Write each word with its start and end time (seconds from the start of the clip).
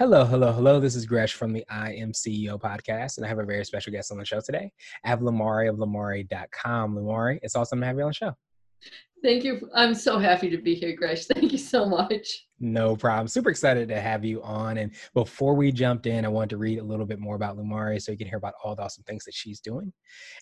Hello, 0.00 0.24
hello, 0.24 0.50
hello. 0.50 0.80
This 0.80 0.94
is 0.94 1.04
Gresh 1.04 1.34
from 1.34 1.52
the 1.52 1.62
I 1.68 1.92
Am 1.92 2.12
CEO 2.12 2.58
podcast, 2.58 3.18
and 3.18 3.26
I 3.26 3.28
have 3.28 3.38
a 3.38 3.44
very 3.44 3.66
special 3.66 3.92
guest 3.92 4.10
on 4.10 4.16
the 4.16 4.24
show 4.24 4.40
today. 4.40 4.72
I 5.04 5.08
have 5.10 5.18
Lumari 5.18 5.68
of 5.68 5.76
Lumari.com. 5.76 6.96
Lamari, 6.96 7.38
it's 7.42 7.54
awesome 7.54 7.80
to 7.80 7.86
have 7.86 7.98
you 7.98 8.04
on 8.04 8.08
the 8.08 8.14
show. 8.14 8.34
Thank 9.22 9.44
you. 9.44 9.68
I'm 9.74 9.94
so 9.94 10.18
happy 10.18 10.48
to 10.48 10.56
be 10.56 10.74
here, 10.74 10.96
Gresh. 10.96 11.26
Thank 11.26 11.52
you 11.52 11.58
so 11.58 11.84
much. 11.84 12.46
No 12.62 12.94
problem. 12.94 13.26
Super 13.26 13.48
excited 13.48 13.88
to 13.88 13.98
have 13.98 14.22
you 14.22 14.42
on. 14.42 14.76
And 14.76 14.92
before 15.14 15.54
we 15.54 15.72
jumped 15.72 16.04
in, 16.06 16.26
I 16.26 16.28
wanted 16.28 16.50
to 16.50 16.58
read 16.58 16.78
a 16.78 16.84
little 16.84 17.06
bit 17.06 17.18
more 17.18 17.34
about 17.34 17.56
Lumari 17.56 18.00
so 18.02 18.12
you 18.12 18.18
can 18.18 18.28
hear 18.28 18.36
about 18.36 18.52
all 18.62 18.76
the 18.76 18.82
awesome 18.82 19.02
things 19.04 19.24
that 19.24 19.32
she's 19.32 19.60
doing. 19.60 19.90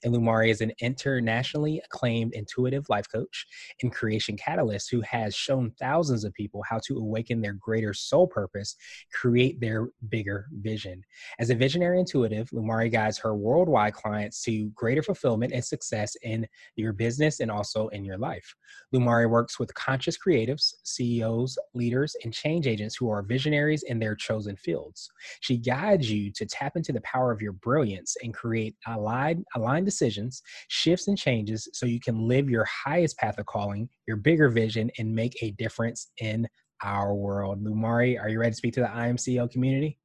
And 0.03 0.13
Lumari 0.13 0.51
is 0.51 0.61
an 0.61 0.73
internationally 0.81 1.81
acclaimed 1.85 2.35
intuitive 2.35 2.87
life 2.89 3.07
coach 3.09 3.47
and 3.85 3.93
creation 3.93 4.37
catalyst 4.37 4.91
who 4.91 5.01
has 5.03 5.33
shown 5.33 5.71
thousands 5.79 6.25
of 6.25 6.35
people 6.35 6.61
how 6.69 6.81
to 6.87 6.99
awaken 6.99 7.41
their 7.41 7.53
greater 7.53 7.95
soul 7.95 8.27
purpose, 8.27 8.75
create 9.13 9.61
their 9.61 9.91
bigger 10.09 10.47
vision. 10.55 11.05
As 11.39 11.51
a 11.51 11.55
visionary 11.55 12.01
intuitive, 12.01 12.51
Lumari 12.51 12.91
guides 12.91 13.19
her 13.19 13.37
worldwide 13.37 13.95
clients 13.95 14.43
to 14.43 14.71
greater 14.71 15.05
fulfillment 15.05 15.53
and 15.53 15.65
success 15.65 16.17
in 16.23 16.49
your 16.75 16.93
business 16.93 17.39
and 17.39 17.49
also 17.49 17.87
in 17.89 18.05
your 18.05 18.19
life. 18.19 18.57
Lumari 18.93 19.31
works 19.31 19.61
with 19.61 19.73
conscious 19.75 20.19
creatives, 20.19 20.75
CEOs, 20.83 21.57
leaders, 21.75 22.08
leaders 22.09 22.25
and 22.25 22.33
change 22.33 22.67
agents 22.67 22.97
who 22.97 23.11
are 23.11 23.23
visionaries 23.23 23.83
in 23.85 23.99
their 23.99 24.15
chosen 24.15 24.57
fields. 24.57 25.11
She 25.41 25.57
guides 25.57 26.11
you 26.11 26.33
to 26.33 26.47
tap 26.47 26.77
into 26.77 26.93
the 26.93 27.01
power 27.03 27.33
of 27.33 27.41
your 27.41 27.53
brilliance 27.53 28.17
and 28.23 28.35
create 28.35 28.77
aligned, 28.87 29.45
aligned 29.55 29.87
decisions, 29.87 30.43
shifts, 30.69 31.09
and 31.09 31.19
changes 31.19 31.69
so 31.73 31.87
you 31.87 32.01
can 32.01 32.29
live 32.29 32.51
your 32.51 32.65
highest 32.65 33.19
path 33.19 33.39
of 33.39 33.47
calling, 33.47 33.89
your 34.07 34.17
bigger 34.17 34.49
vision, 34.49 34.91
and 34.99 35.15
make 35.15 35.37
a 35.43 35.53
difference 35.53 36.11
in 36.19 36.47
our 36.83 37.15
world. 37.15 37.63
Lumari, 37.63 38.21
are 38.21 38.29
you 38.29 38.39
ready 38.39 38.53
to 38.53 38.57
speak 38.57 38.75
to 38.75 38.81
the 38.81 38.91
I 38.91 39.09
Am 39.09 39.17
CEO 39.17 39.51
community? 39.51 39.99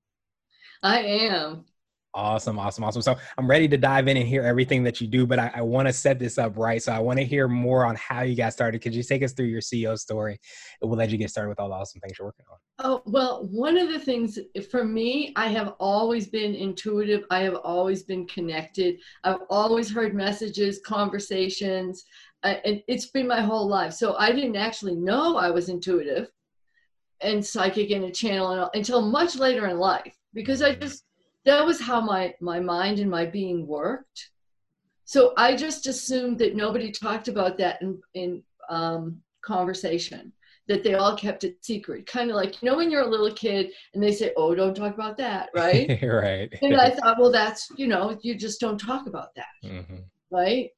I 0.81 0.99
am. 0.99 1.65
Awesome, 2.15 2.59
awesome, 2.59 2.83
awesome. 2.83 3.01
So 3.01 3.17
I'm 3.37 3.47
ready 3.47 3.67
to 3.67 3.77
dive 3.77 4.07
in 4.07 4.17
and 4.17 4.27
hear 4.27 4.43
everything 4.43 4.83
that 4.83 5.01
you 5.01 5.07
do, 5.07 5.25
but 5.25 5.39
I, 5.39 5.51
I 5.55 5.61
want 5.61 5.87
to 5.87 5.93
set 5.93 6.19
this 6.19 6.37
up 6.37 6.57
right. 6.57 6.81
So 6.81 6.91
I 6.91 6.99
want 6.99 7.17
to 7.17 7.25
hear 7.25 7.47
more 7.47 7.85
on 7.85 7.95
how 7.95 8.21
you 8.21 8.35
got 8.35 8.53
started. 8.53 8.81
Could 8.81 8.93
you 8.93 9.01
take 9.01 9.23
us 9.23 9.33
through 9.33 9.47
your 9.47 9.61
CEO 9.61 9.97
story? 9.97 10.39
It 10.81 10.85
will 10.85 10.97
let 10.97 11.09
you 11.09 11.17
get 11.17 11.31
started 11.31 11.49
with 11.49 11.59
all 11.59 11.69
the 11.69 11.75
awesome 11.75 12.01
things 12.01 12.19
you're 12.19 12.27
working 12.27 12.45
on. 12.51 12.57
Oh, 12.79 13.01
well, 13.05 13.47
one 13.49 13.77
of 13.77 13.89
the 13.89 13.97
things 13.97 14.37
for 14.69 14.83
me, 14.83 15.33
I 15.35 15.47
have 15.47 15.73
always 15.79 16.27
been 16.27 16.53
intuitive. 16.53 17.23
I 17.31 17.39
have 17.39 17.55
always 17.55 18.03
been 18.03 18.27
connected. 18.27 18.99
I've 19.23 19.41
always 19.49 19.91
heard 19.91 20.13
messages, 20.13 20.81
conversations, 20.85 22.03
uh, 22.43 22.55
and 22.63 22.83
it's 22.87 23.07
been 23.07 23.27
my 23.27 23.41
whole 23.41 23.67
life. 23.67 23.93
So 23.93 24.15
I 24.17 24.31
didn't 24.31 24.55
actually 24.55 24.95
know 24.95 25.37
I 25.37 25.49
was 25.49 25.69
intuitive 25.69 26.29
and 27.21 27.43
psychic 27.43 27.89
and 27.89 28.05
a 28.05 28.11
channel 28.11 28.69
until 28.73 29.01
much 29.01 29.35
later 29.35 29.67
in 29.67 29.77
life 29.77 30.13
because 30.33 30.61
I 30.61 30.75
just 30.75 31.05
that 31.45 31.65
was 31.65 31.81
how 31.81 32.01
my 32.01 32.33
my 32.39 32.59
mind 32.59 32.99
and 32.99 33.09
my 33.09 33.25
being 33.25 33.67
worked. 33.67 34.29
So 35.05 35.33
i 35.37 35.55
just 35.55 35.87
assumed 35.87 36.39
that 36.39 36.55
nobody 36.55 36.91
talked 36.91 37.27
about 37.27 37.57
that 37.57 37.81
in 37.81 38.01
in 38.13 38.43
um, 38.69 39.21
conversation 39.43 40.31
that 40.69 40.81
they 40.81 40.93
all 40.93 41.17
kept 41.17 41.43
it 41.43 41.57
secret. 41.63 42.05
Kind 42.05 42.29
of 42.29 42.37
like 42.37 42.61
you 42.61 42.69
know 42.69 42.77
when 42.77 42.89
you're 42.89 43.01
a 43.01 43.09
little 43.09 43.31
kid 43.31 43.71
and 43.93 44.01
they 44.01 44.13
say 44.13 44.31
oh 44.37 44.55
don't 44.55 44.75
talk 44.75 44.93
about 44.93 45.17
that 45.17 45.49
right? 45.55 45.99
Right. 46.01 46.53
And 46.61 46.75
i 46.77 46.89
thought 46.89 47.19
well 47.19 47.31
that's 47.31 47.69
you 47.75 47.87
know 47.87 48.17
you 48.21 48.35
just 48.35 48.59
don't 48.59 48.79
talk 48.79 49.07
about 49.07 49.35
that 49.35 49.55
mm-hmm. 49.63 50.01
right? 50.31 50.69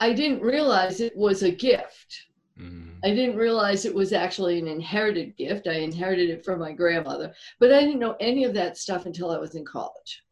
I 0.00 0.12
didn't 0.12 0.42
realize 0.42 1.00
it 1.00 1.16
was 1.16 1.42
a 1.42 1.50
gift 1.50 2.26
Mm. 2.60 2.94
I 3.04 3.10
didn't 3.10 3.36
realize 3.36 3.84
it 3.84 3.94
was 3.94 4.12
actually 4.12 4.58
an 4.58 4.68
inherited 4.68 5.36
gift. 5.36 5.66
I 5.66 5.74
inherited 5.74 6.30
it 6.30 6.44
from 6.44 6.60
my 6.60 6.72
grandmother, 6.72 7.34
but 7.58 7.72
I 7.72 7.80
didn't 7.80 7.98
know 7.98 8.16
any 8.20 8.44
of 8.44 8.54
that 8.54 8.78
stuff 8.78 9.06
until 9.06 9.30
I 9.30 9.38
was 9.38 9.54
in 9.54 9.64
college. 9.64 10.22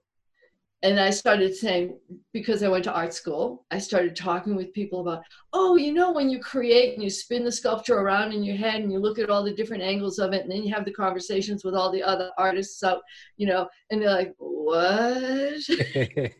And 0.84 0.98
I 0.98 1.10
started 1.10 1.54
saying, 1.54 1.96
because 2.32 2.64
I 2.64 2.68
went 2.68 2.82
to 2.84 2.92
art 2.92 3.14
school, 3.14 3.64
I 3.70 3.78
started 3.78 4.16
talking 4.16 4.56
with 4.56 4.72
people 4.72 5.00
about, 5.00 5.22
oh, 5.52 5.76
you 5.76 5.92
know, 5.92 6.10
when 6.10 6.28
you 6.28 6.40
create 6.40 6.94
and 6.94 7.02
you 7.04 7.10
spin 7.10 7.44
the 7.44 7.52
sculpture 7.52 7.98
around 7.98 8.32
in 8.32 8.42
your 8.42 8.56
head 8.56 8.80
and 8.80 8.90
you 8.90 8.98
look 8.98 9.20
at 9.20 9.30
all 9.30 9.44
the 9.44 9.54
different 9.54 9.84
angles 9.84 10.18
of 10.18 10.32
it, 10.32 10.42
and 10.42 10.50
then 10.50 10.64
you 10.64 10.74
have 10.74 10.84
the 10.84 10.92
conversations 10.92 11.62
with 11.62 11.74
all 11.74 11.92
the 11.92 12.02
other 12.02 12.32
artists 12.36 12.82
out, 12.82 13.02
you 13.36 13.46
know, 13.46 13.68
and 13.90 14.02
they're 14.02 14.10
like, 14.10 14.34
what? 14.38 15.60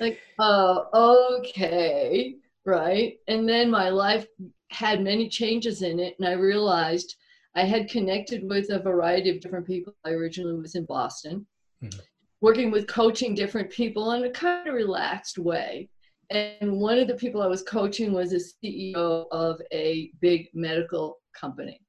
like, 0.00 0.20
oh, 0.38 1.38
okay 1.38 2.36
right? 2.64 3.14
And 3.28 3.48
then 3.48 3.70
my 3.70 3.88
life 3.88 4.26
had 4.70 5.02
many 5.02 5.28
changes 5.28 5.82
in 5.82 6.00
it, 6.00 6.16
and 6.18 6.28
I 6.28 6.32
realized 6.32 7.16
I 7.54 7.64
had 7.64 7.88
connected 7.88 8.48
with 8.48 8.70
a 8.70 8.78
variety 8.78 9.30
of 9.30 9.40
different 9.40 9.66
people. 9.66 9.94
I 10.04 10.10
originally 10.10 10.60
was 10.60 10.74
in 10.74 10.84
Boston, 10.86 11.46
mm-hmm. 11.82 12.00
working 12.40 12.70
with 12.70 12.88
coaching 12.88 13.34
different 13.34 13.70
people 13.70 14.12
in 14.12 14.24
a 14.24 14.30
kind 14.30 14.68
of 14.68 14.74
relaxed 14.74 15.38
way. 15.38 15.88
And 16.30 16.80
one 16.80 16.98
of 16.98 17.06
the 17.06 17.14
people 17.14 17.42
I 17.42 17.46
was 17.46 17.62
coaching 17.62 18.12
was 18.12 18.32
a 18.32 18.40
CEO 18.66 19.26
of 19.30 19.60
a 19.72 20.10
big 20.20 20.48
medical 20.54 21.18
company. 21.38 21.80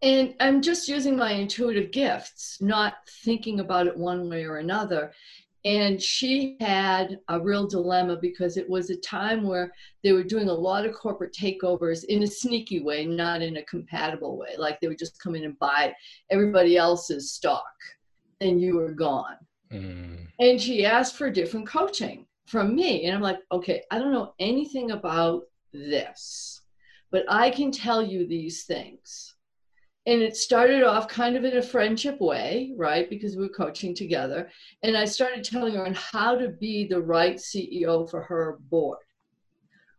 And 0.00 0.34
I'm 0.38 0.62
just 0.62 0.88
using 0.88 1.16
my 1.16 1.32
intuitive 1.32 1.90
gifts, 1.90 2.58
not 2.60 2.94
thinking 3.24 3.58
about 3.58 3.88
it 3.88 3.96
one 3.96 4.30
way 4.30 4.44
or 4.44 4.58
another 4.58 5.12
and 5.68 6.00
she 6.00 6.56
had 6.60 7.20
a 7.28 7.38
real 7.38 7.66
dilemma 7.66 8.16
because 8.16 8.56
it 8.56 8.66
was 8.66 8.88
a 8.88 8.96
time 8.96 9.42
where 9.42 9.70
they 10.02 10.12
were 10.12 10.24
doing 10.24 10.48
a 10.48 10.52
lot 10.52 10.86
of 10.86 10.94
corporate 10.94 11.34
takeovers 11.34 12.04
in 12.04 12.22
a 12.22 12.26
sneaky 12.26 12.80
way, 12.80 13.04
not 13.04 13.42
in 13.42 13.58
a 13.58 13.64
compatible 13.64 14.38
way. 14.38 14.54
Like 14.56 14.80
they 14.80 14.88
would 14.88 14.98
just 14.98 15.20
come 15.20 15.34
in 15.34 15.44
and 15.44 15.58
buy 15.58 15.94
everybody 16.30 16.78
else's 16.78 17.32
stock 17.32 17.66
and 18.40 18.62
you 18.62 18.76
were 18.76 18.92
gone. 18.92 19.36
Mm. 19.70 20.28
And 20.40 20.58
she 20.58 20.86
asked 20.86 21.16
for 21.16 21.28
different 21.28 21.68
coaching 21.68 22.24
from 22.46 22.74
me. 22.74 23.04
And 23.04 23.14
I'm 23.14 23.20
like, 23.20 23.40
okay, 23.52 23.82
I 23.90 23.98
don't 23.98 24.12
know 24.12 24.32
anything 24.38 24.92
about 24.92 25.42
this, 25.74 26.62
but 27.10 27.26
I 27.28 27.50
can 27.50 27.70
tell 27.70 28.02
you 28.02 28.26
these 28.26 28.64
things 28.64 29.34
and 30.08 30.22
it 30.22 30.34
started 30.34 30.84
off 30.84 31.06
kind 31.06 31.36
of 31.36 31.44
in 31.44 31.58
a 31.58 31.62
friendship 31.62 32.18
way, 32.18 32.72
right? 32.78 33.10
Because 33.10 33.36
we 33.36 33.42
were 33.42 33.50
coaching 33.50 33.94
together. 33.94 34.48
And 34.82 34.96
I 34.96 35.04
started 35.04 35.44
telling 35.44 35.74
her 35.74 35.84
on 35.84 35.92
how 35.92 36.34
to 36.34 36.48
be 36.48 36.86
the 36.88 37.02
right 37.02 37.36
CEO 37.36 38.08
for 38.08 38.22
her 38.22 38.56
board, 38.70 39.00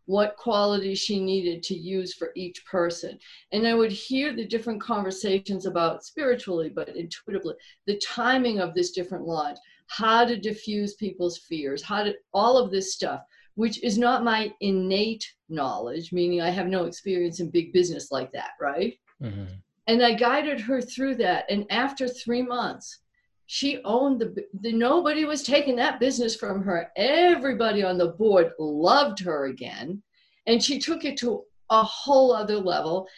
what 0.06 0.36
qualities 0.36 0.98
she 0.98 1.22
needed 1.22 1.62
to 1.62 1.76
use 1.76 2.12
for 2.12 2.32
each 2.34 2.66
person. 2.66 3.20
And 3.52 3.64
I 3.64 3.74
would 3.74 3.92
hear 3.92 4.34
the 4.34 4.48
different 4.48 4.80
conversations 4.80 5.64
about 5.64 6.04
spiritually, 6.04 6.72
but 6.74 6.88
intuitively, 6.88 7.54
the 7.86 7.98
timing 7.98 8.58
of 8.58 8.74
this 8.74 8.90
different 8.90 9.28
launch, 9.28 9.58
how 9.86 10.24
to 10.24 10.36
diffuse 10.36 10.94
people's 10.94 11.38
fears, 11.38 11.84
how 11.84 12.02
to, 12.02 12.14
all 12.34 12.58
of 12.58 12.72
this 12.72 12.92
stuff 12.94 13.20
which 13.56 13.82
is 13.82 13.98
not 13.98 14.24
my 14.24 14.50
innate 14.60 15.34
knowledge, 15.50 16.12
meaning 16.12 16.40
I 16.40 16.48
have 16.48 16.68
no 16.68 16.84
experience 16.84 17.40
in 17.40 17.50
big 17.50 17.74
business 17.74 18.10
like 18.10 18.32
that, 18.32 18.52
right? 18.60 18.94
Mm-hmm. 19.22 19.44
And 19.90 20.04
I 20.04 20.14
guided 20.14 20.60
her 20.60 20.80
through 20.80 21.16
that. 21.16 21.46
And 21.50 21.66
after 21.68 22.06
three 22.06 22.42
months, 22.42 22.98
she 23.46 23.82
owned 23.84 24.20
the, 24.20 24.46
the 24.60 24.72
nobody 24.72 25.24
was 25.24 25.42
taking 25.42 25.74
that 25.76 25.98
business 25.98 26.36
from 26.36 26.62
her. 26.62 26.92
Everybody 26.94 27.82
on 27.82 27.98
the 27.98 28.10
board 28.10 28.52
loved 28.60 29.18
her 29.18 29.46
again. 29.46 30.00
And 30.46 30.62
she 30.62 30.78
took 30.78 31.04
it 31.04 31.16
to 31.18 31.42
a 31.70 31.82
whole 31.82 32.32
other 32.32 32.56
level. 32.56 33.08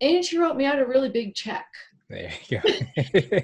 And 0.00 0.24
she 0.24 0.38
wrote 0.38 0.56
me 0.56 0.66
out 0.66 0.78
a 0.78 0.86
really 0.86 1.08
big 1.08 1.34
check. 1.34 1.66
There 2.08 2.30
you 2.48 2.60
go. 2.60 3.40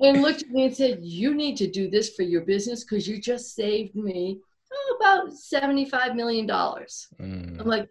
and 0.06 0.20
looked 0.20 0.42
at 0.42 0.50
me 0.50 0.66
and 0.66 0.76
said, 0.76 0.98
You 1.00 1.34
need 1.34 1.56
to 1.56 1.70
do 1.70 1.88
this 1.88 2.14
for 2.14 2.22
your 2.22 2.42
business 2.42 2.84
because 2.84 3.08
you 3.08 3.18
just 3.18 3.54
saved 3.54 3.94
me 3.94 4.40
oh, 4.70 4.96
about 5.00 5.32
$75 5.32 6.16
million. 6.16 6.46
Mm. 6.46 7.60
I'm 7.60 7.66
like, 7.66 7.88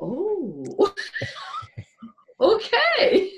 Oh. 0.00 0.94
okay. 2.42 3.30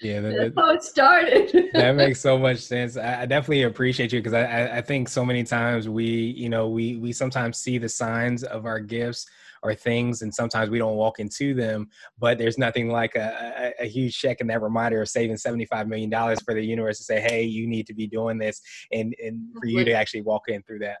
Yeah, 0.00 0.20
that, 0.20 0.36
that's 0.36 0.54
how 0.56 0.70
it 0.70 0.82
started. 0.82 1.70
that 1.74 1.94
makes 1.94 2.20
so 2.20 2.36
much 2.36 2.58
sense. 2.58 2.96
I, 2.96 3.22
I 3.22 3.26
definitely 3.26 3.62
appreciate 3.62 4.12
you 4.12 4.18
because 4.20 4.34
I, 4.34 4.78
I 4.78 4.80
think 4.80 5.08
so 5.08 5.24
many 5.24 5.44
times 5.44 5.88
we, 5.88 6.04
you 6.04 6.48
know, 6.48 6.68
we 6.68 6.96
we 6.96 7.12
sometimes 7.12 7.58
see 7.58 7.78
the 7.78 7.88
signs 7.88 8.42
of 8.42 8.66
our 8.66 8.80
gifts 8.80 9.26
or 9.62 9.74
things 9.74 10.22
and 10.22 10.34
sometimes 10.34 10.70
we 10.70 10.78
don't 10.78 10.96
walk 10.96 11.20
into 11.20 11.54
them 11.54 11.88
but 12.18 12.36
there's 12.36 12.58
nothing 12.58 12.88
like 12.90 13.14
a, 13.14 13.72
a, 13.78 13.84
a 13.84 13.86
huge 13.86 14.18
check 14.18 14.40
and 14.40 14.50
that 14.50 14.60
reminder 14.60 15.00
of 15.00 15.08
saving 15.08 15.36
75 15.36 15.88
million 15.88 16.10
dollars 16.10 16.40
for 16.42 16.54
the 16.54 16.64
universe 16.64 16.98
to 16.98 17.04
say 17.04 17.20
hey 17.20 17.44
you 17.44 17.66
need 17.66 17.86
to 17.86 17.94
be 17.94 18.06
doing 18.06 18.38
this 18.38 18.60
and 18.90 19.14
and 19.22 19.40
for 19.58 19.66
you 19.66 19.84
to 19.84 19.92
actually 19.92 20.22
walk 20.22 20.42
in 20.48 20.62
through 20.62 20.80
that 20.80 20.98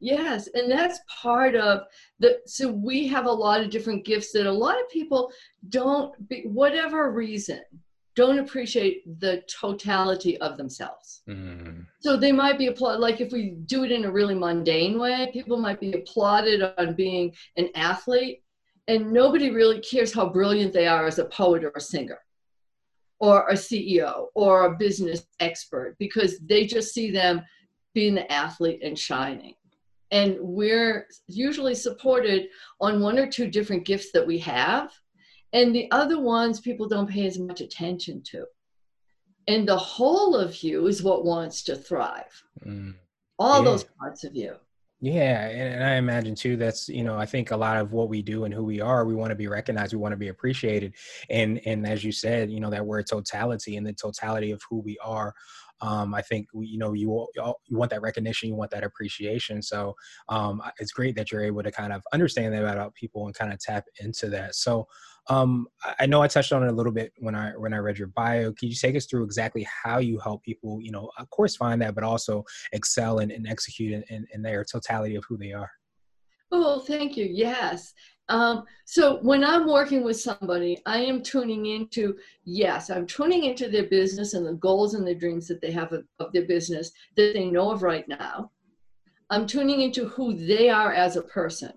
Yes, 0.00 0.48
and 0.54 0.70
that's 0.70 1.00
part 1.22 1.54
of 1.54 1.82
the. 2.18 2.38
So 2.46 2.70
we 2.70 3.06
have 3.08 3.26
a 3.26 3.32
lot 3.32 3.60
of 3.60 3.70
different 3.70 4.04
gifts 4.04 4.32
that 4.32 4.46
a 4.46 4.52
lot 4.52 4.80
of 4.80 4.88
people 4.88 5.30
don't, 5.68 6.28
be, 6.28 6.42
whatever 6.42 7.10
reason, 7.10 7.60
don't 8.14 8.40
appreciate 8.40 9.02
the 9.20 9.42
totality 9.60 10.38
of 10.38 10.56
themselves. 10.56 11.22
Mm. 11.28 11.86
So 12.00 12.16
they 12.16 12.32
might 12.32 12.58
be 12.58 12.66
applauded, 12.66 13.00
like 13.00 13.20
if 13.20 13.30
we 13.30 13.50
do 13.66 13.84
it 13.84 13.92
in 13.92 14.04
a 14.04 14.10
really 14.10 14.34
mundane 14.34 14.98
way, 14.98 15.30
people 15.32 15.56
might 15.56 15.80
be 15.80 15.92
applauded 15.92 16.62
on 16.78 16.94
being 16.94 17.32
an 17.56 17.68
athlete, 17.76 18.42
and 18.88 19.12
nobody 19.12 19.50
really 19.50 19.80
cares 19.80 20.12
how 20.12 20.28
brilliant 20.28 20.72
they 20.72 20.88
are 20.88 21.06
as 21.06 21.18
a 21.18 21.26
poet 21.26 21.62
or 21.62 21.72
a 21.76 21.80
singer 21.80 22.18
or 23.20 23.46
a 23.48 23.54
CEO 23.54 24.26
or 24.34 24.66
a 24.66 24.76
business 24.76 25.24
expert 25.40 25.96
because 25.98 26.38
they 26.40 26.66
just 26.66 26.92
see 26.92 27.10
them 27.10 27.42
being 27.94 28.14
the 28.14 28.30
athlete 28.32 28.80
and 28.82 28.98
shining 28.98 29.54
and 30.10 30.36
we're 30.40 31.06
usually 31.26 31.74
supported 31.74 32.48
on 32.80 33.00
one 33.00 33.18
or 33.18 33.26
two 33.26 33.48
different 33.48 33.84
gifts 33.84 34.10
that 34.12 34.26
we 34.26 34.38
have. 34.38 34.92
And 35.52 35.74
the 35.74 35.90
other 35.90 36.20
ones 36.20 36.60
people 36.60 36.88
don't 36.88 37.08
pay 37.08 37.26
as 37.26 37.38
much 37.38 37.60
attention 37.60 38.22
to. 38.30 38.44
And 39.46 39.66
the 39.66 39.76
whole 39.76 40.36
of 40.36 40.62
you 40.62 40.86
is 40.86 41.02
what 41.02 41.24
wants 41.24 41.62
to 41.64 41.76
thrive. 41.76 42.42
Mm. 42.66 42.94
all 43.38 43.58
yeah. 43.58 43.70
those 43.70 43.84
parts 43.84 44.24
of 44.24 44.34
you. 44.34 44.54
Yeah 45.00 45.46
and 45.46 45.84
i 45.84 45.94
imagine 45.94 46.34
too 46.34 46.56
that's 46.56 46.88
you 46.88 47.04
know 47.04 47.16
i 47.16 47.24
think 47.24 47.52
a 47.52 47.56
lot 47.56 47.76
of 47.76 47.92
what 47.92 48.08
we 48.08 48.20
do 48.20 48.44
and 48.44 48.52
who 48.52 48.64
we 48.64 48.80
are 48.80 49.04
we 49.04 49.14
want 49.14 49.30
to 49.30 49.36
be 49.36 49.46
recognized 49.46 49.92
we 49.92 49.98
want 50.00 50.12
to 50.12 50.16
be 50.16 50.26
appreciated. 50.28 50.94
And 51.30 51.60
and 51.66 51.86
as 51.86 52.02
you 52.02 52.10
said 52.10 52.50
you 52.50 52.58
know 52.58 52.70
that 52.70 52.84
word 52.84 53.06
totality 53.06 53.76
and 53.76 53.86
the 53.86 53.92
totality 53.92 54.50
of 54.50 54.60
who 54.68 54.80
we 54.80 54.98
are 54.98 55.34
um, 55.80 56.14
I 56.14 56.22
think 56.22 56.48
you 56.54 56.78
know 56.78 56.92
you 56.92 57.26
you 57.34 57.76
want 57.76 57.90
that 57.90 58.02
recognition, 58.02 58.48
you 58.48 58.54
want 58.54 58.70
that 58.72 58.84
appreciation. 58.84 59.62
So 59.62 59.94
um, 60.28 60.62
it's 60.78 60.92
great 60.92 61.14
that 61.16 61.30
you're 61.30 61.44
able 61.44 61.62
to 61.62 61.70
kind 61.70 61.92
of 61.92 62.02
understand 62.12 62.54
that 62.54 62.62
about 62.62 62.94
people 62.94 63.26
and 63.26 63.34
kind 63.34 63.52
of 63.52 63.58
tap 63.58 63.84
into 64.00 64.28
that. 64.30 64.54
So 64.54 64.86
um, 65.28 65.68
I 65.98 66.06
know 66.06 66.22
I 66.22 66.28
touched 66.28 66.52
on 66.52 66.62
it 66.62 66.68
a 66.68 66.72
little 66.72 66.92
bit 66.92 67.12
when 67.18 67.34
I 67.34 67.50
when 67.52 67.74
I 67.74 67.78
read 67.78 67.98
your 67.98 68.08
bio. 68.08 68.52
Can 68.52 68.68
you 68.68 68.74
take 68.74 68.96
us 68.96 69.06
through 69.06 69.24
exactly 69.24 69.66
how 69.82 69.98
you 69.98 70.18
help 70.18 70.42
people, 70.42 70.80
you 70.80 70.90
know, 70.90 71.10
of 71.18 71.28
course, 71.30 71.54
find 71.54 71.80
that, 71.82 71.94
but 71.94 72.04
also 72.04 72.44
excel 72.72 73.18
and, 73.18 73.30
and 73.30 73.46
execute 73.46 73.92
in, 73.92 74.02
in, 74.08 74.26
in 74.32 74.42
their 74.42 74.64
totality 74.64 75.16
of 75.16 75.24
who 75.28 75.36
they 75.36 75.52
are? 75.52 75.70
Oh, 76.50 76.80
thank 76.80 77.16
you. 77.16 77.26
Yes. 77.26 77.92
Um, 78.30 78.64
so 78.84 79.18
when 79.22 79.42
I'm 79.42 79.66
working 79.66 80.04
with 80.04 80.20
somebody, 80.20 80.78
I 80.84 80.98
am 80.98 81.22
tuning 81.22 81.66
into, 81.66 82.16
yes, 82.44 82.90
I'm 82.90 83.06
tuning 83.06 83.44
into 83.44 83.68
their 83.68 83.86
business 83.86 84.34
and 84.34 84.46
the 84.46 84.54
goals 84.54 84.94
and 84.94 85.06
the 85.06 85.14
dreams 85.14 85.48
that 85.48 85.60
they 85.60 85.70
have 85.72 85.92
of, 85.92 86.04
of 86.18 86.32
their 86.32 86.44
business 86.44 86.90
that 87.16 87.32
they 87.34 87.50
know 87.50 87.70
of 87.70 87.82
right 87.82 88.06
now. 88.06 88.50
I'm 89.30 89.46
tuning 89.46 89.82
into 89.82 90.08
who 90.08 90.34
they 90.34 90.68
are 90.68 90.92
as 90.92 91.16
a 91.16 91.22
person. 91.22 91.72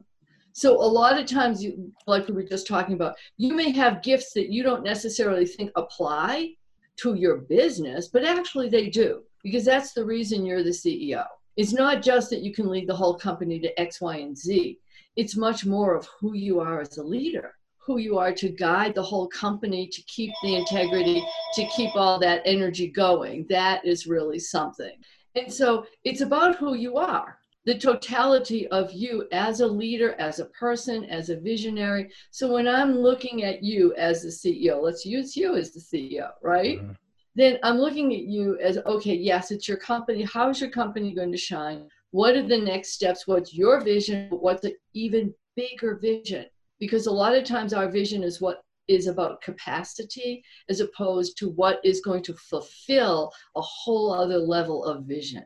So 0.53 0.73
a 0.73 0.83
lot 0.83 1.17
of 1.17 1.25
times, 1.25 1.63
you, 1.63 1.93
like 2.07 2.27
we 2.27 2.33
were 2.33 2.43
just 2.43 2.67
talking 2.67 2.95
about, 2.95 3.15
you 3.37 3.53
may 3.53 3.71
have 3.71 4.03
gifts 4.03 4.33
that 4.33 4.51
you 4.51 4.63
don't 4.63 4.83
necessarily 4.83 5.45
think 5.45 5.71
apply 5.75 6.53
to 6.97 7.15
your 7.15 7.37
business, 7.37 8.09
but 8.09 8.25
actually 8.25 8.67
they 8.67 8.89
do, 8.89 9.23
because 9.43 9.63
that's 9.63 9.93
the 9.93 10.03
reason 10.03 10.45
you're 10.45 10.63
the 10.63 10.69
CEO. 10.69 11.25
It's 11.57 11.73
not 11.73 12.01
just 12.01 12.29
that 12.29 12.41
you 12.41 12.53
can 12.53 12.69
lead 12.69 12.87
the 12.87 12.95
whole 12.95 13.17
company 13.17 13.59
to 13.59 13.79
X, 13.79 14.01
Y, 14.01 14.17
and 14.17 14.37
Z. 14.37 14.79
It's 15.15 15.35
much 15.35 15.65
more 15.65 15.95
of 15.95 16.07
who 16.19 16.33
you 16.33 16.59
are 16.59 16.81
as 16.81 16.97
a 16.97 17.03
leader 17.03 17.53
who 17.83 17.97
you 17.97 18.17
are 18.17 18.31
to 18.31 18.47
guide 18.47 18.93
the 18.93 19.01
whole 19.01 19.27
company 19.27 19.87
to 19.87 20.01
keep 20.03 20.31
the 20.43 20.55
integrity 20.55 21.25
to 21.55 21.65
keep 21.75 21.95
all 21.95 22.19
that 22.19 22.41
energy 22.45 22.87
going. 22.87 23.45
That 23.49 23.83
is 23.83 24.05
really 24.05 24.37
something. 24.37 24.93
And 25.35 25.51
so 25.51 25.87
it's 26.03 26.21
about 26.21 26.57
who 26.57 26.75
you 26.75 26.97
are 26.97 27.37
the 27.65 27.77
totality 27.77 28.67
of 28.69 28.91
you 28.91 29.27
as 29.31 29.59
a 29.59 29.67
leader 29.67 30.15
as 30.19 30.39
a 30.39 30.45
person 30.45 31.05
as 31.05 31.29
a 31.29 31.39
visionary. 31.39 32.09
So 32.31 32.51
when 32.51 32.67
i'm 32.67 32.97
looking 32.97 33.43
at 33.43 33.63
you 33.63 33.93
as 33.95 34.23
the 34.23 34.29
ceo 34.29 34.81
let's 34.81 35.05
use 35.05 35.35
you 35.37 35.55
as 35.55 35.71
the 35.71 35.79
ceo 35.79 36.31
right? 36.41 36.79
Mm-hmm. 36.79 36.93
Then 37.35 37.57
i'm 37.63 37.77
looking 37.77 38.13
at 38.13 38.23
you 38.23 38.57
as 38.59 38.77
okay 38.85 39.13
yes 39.13 39.51
it's 39.51 39.67
your 39.67 39.77
company. 39.77 40.23
How 40.23 40.49
is 40.49 40.59
your 40.59 40.69
company 40.69 41.13
going 41.13 41.31
to 41.31 41.37
shine? 41.37 41.87
What 42.11 42.35
are 42.35 42.47
the 42.47 42.57
next 42.57 42.93
steps? 42.93 43.25
What's 43.25 43.53
your 43.53 43.81
vision? 43.81 44.27
What's 44.29 44.65
an 44.65 44.75
even 44.93 45.33
bigger 45.55 45.97
vision? 46.01 46.45
Because 46.79 47.07
a 47.07 47.11
lot 47.11 47.35
of 47.35 47.45
times 47.45 47.73
our 47.73 47.89
vision 47.89 48.23
is 48.23 48.41
what 48.41 48.63
is 48.87 49.07
about 49.07 49.41
capacity 49.41 50.43
as 50.67 50.81
opposed 50.81 51.37
to 51.37 51.49
what 51.49 51.79
is 51.83 52.01
going 52.01 52.23
to 52.23 52.33
fulfill 52.33 53.31
a 53.55 53.61
whole 53.61 54.11
other 54.11 54.37
level 54.37 54.83
of 54.83 55.05
vision. 55.05 55.43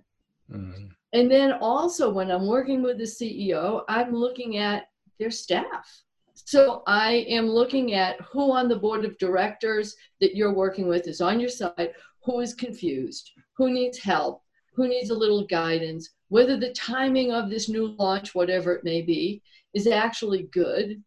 Mm-hmm. 0.51 0.85
and 1.13 1.31
then 1.31 1.53
also 1.53 2.07
when 2.07 2.29
i'm 2.29 2.45
working 2.45 2.83
with 2.83 2.99
the 2.99 3.03
ceo 3.03 3.81
i'm 3.89 4.13
looking 4.13 4.57
at 4.57 4.83
their 5.17 5.31
staff 5.31 6.03
so 6.45 6.83
i 6.87 7.25
am 7.27 7.47
looking 7.49 7.93
at 7.93 8.19
who 8.21 8.51
on 8.51 8.67
the 8.67 8.75
board 8.75 9.03
of 9.03 9.17
directors 9.17 9.95
that 10.21 10.35
you're 10.35 10.53
working 10.53 10.87
with 10.87 11.07
is 11.07 11.21
on 11.21 11.39
your 11.39 11.49
side 11.49 11.91
who 12.23 12.39
is 12.39 12.53
confused 12.53 13.31
who 13.57 13.69
needs 13.69 13.97
help 13.97 14.41
who 14.73 14.87
needs 14.87 15.09
a 15.09 15.15
little 15.15 15.45
guidance 15.47 16.15
whether 16.29 16.57
the 16.57 16.73
timing 16.73 17.31
of 17.31 17.49
this 17.49 17.69
new 17.69 17.95
launch, 17.97 18.33
whatever 18.33 18.73
it 18.73 18.83
may 18.83 19.01
be, 19.01 19.41
is 19.73 19.87
actually 19.87 20.43
good. 20.51 21.01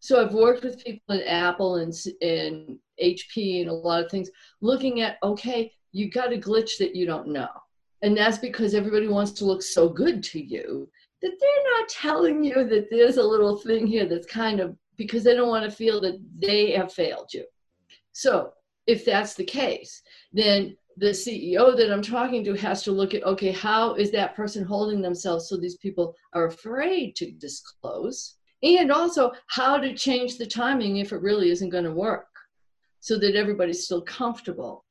So 0.00 0.22
I've 0.22 0.34
worked 0.34 0.64
with 0.64 0.84
people 0.84 1.14
at 1.14 1.26
Apple 1.26 1.76
and, 1.76 1.92
and 2.20 2.78
HP 3.02 3.62
and 3.62 3.70
a 3.70 3.72
lot 3.72 4.04
of 4.04 4.10
things, 4.10 4.30
looking 4.60 5.00
at, 5.00 5.16
okay, 5.22 5.72
you 5.92 6.10
got 6.10 6.32
a 6.32 6.36
glitch 6.36 6.76
that 6.78 6.94
you 6.94 7.06
don't 7.06 7.28
know. 7.28 7.48
And 8.02 8.16
that's 8.16 8.38
because 8.38 8.74
everybody 8.74 9.08
wants 9.08 9.32
to 9.32 9.46
look 9.46 9.62
so 9.62 9.88
good 9.88 10.22
to 10.24 10.44
you 10.44 10.88
that 11.22 11.32
they're 11.40 11.78
not 11.78 11.88
telling 11.88 12.44
you 12.44 12.68
that 12.68 12.88
there's 12.90 13.16
a 13.16 13.22
little 13.22 13.56
thing 13.56 13.86
here 13.86 14.06
that's 14.06 14.26
kind 14.26 14.60
of 14.60 14.76
because 14.96 15.24
they 15.24 15.34
don't 15.34 15.48
want 15.48 15.64
to 15.64 15.76
feel 15.76 16.00
that 16.00 16.20
they 16.38 16.72
have 16.72 16.92
failed 16.92 17.32
you. 17.32 17.44
So 18.12 18.52
if 18.86 19.04
that's 19.04 19.34
the 19.34 19.44
case, 19.44 20.02
then 20.32 20.76
the 20.96 21.06
CEO 21.06 21.76
that 21.76 21.92
I'm 21.92 22.02
talking 22.02 22.44
to 22.44 22.54
has 22.54 22.82
to 22.84 22.92
look 22.92 23.14
at 23.14 23.24
okay, 23.24 23.50
how 23.50 23.94
is 23.94 24.10
that 24.12 24.36
person 24.36 24.64
holding 24.64 25.02
themselves 25.02 25.48
so 25.48 25.56
these 25.56 25.76
people 25.78 26.14
are 26.32 26.46
afraid 26.46 27.16
to 27.16 27.32
disclose? 27.32 28.36
And 28.62 28.90
also 28.90 29.32
how 29.48 29.76
to 29.76 29.94
change 29.94 30.38
the 30.38 30.46
timing 30.46 30.98
if 30.98 31.12
it 31.12 31.20
really 31.20 31.50
isn't 31.50 31.70
going 31.70 31.84
to 31.84 31.92
work 31.92 32.28
so 33.00 33.18
that 33.18 33.34
everybody's 33.34 33.84
still 33.84 34.02
comfortable. 34.02 34.84